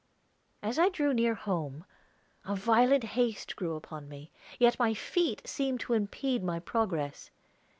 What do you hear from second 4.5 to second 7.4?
yet my feet seemed to impede my progress.